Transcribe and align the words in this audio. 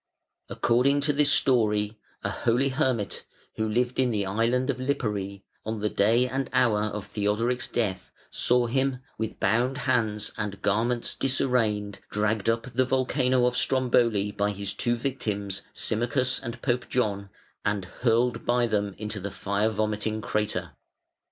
According 0.49 1.01
to 1.01 1.13
this 1.13 1.31
story, 1.31 1.99
a 2.23 2.31
holy 2.31 2.69
hermit, 2.69 3.23
who 3.57 3.69
lived 3.69 3.99
in 3.99 4.09
the 4.09 4.25
island 4.25 4.71
of 4.71 4.79
Lipari, 4.79 5.43
on 5.63 5.79
the 5.79 5.91
day 5.91 6.27
and 6.27 6.49
hour 6.53 6.85
of 6.85 7.05
Theodoric's 7.05 7.67
death 7.67 8.09
saw 8.31 8.65
him, 8.65 8.97
with 9.19 9.39
bound 9.39 9.77
hands 9.85 10.31
and 10.37 10.59
garments 10.63 11.13
disarranged, 11.13 11.99
dragged 12.09 12.49
up 12.49 12.71
the 12.73 12.83
volcano 12.83 13.45
of 13.45 13.55
Stromboli 13.55 14.31
by 14.31 14.53
his 14.53 14.73
two 14.73 14.95
victims 14.95 15.61
Symmachus 15.71 16.39
and 16.41 16.63
Pope 16.63 16.89
John, 16.89 17.29
and 17.63 17.85
hurled 18.01 18.43
by 18.43 18.65
them 18.65 18.95
into 18.97 19.19
the 19.19 19.29
fire 19.29 19.69
vomiting 19.69 20.19
crater. 20.19 20.71